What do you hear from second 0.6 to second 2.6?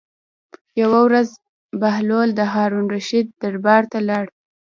یوه ورځ بهلول د